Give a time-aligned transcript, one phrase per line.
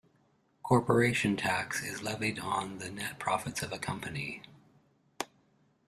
[0.63, 4.41] Corporation tax is levied on the net profits of a company.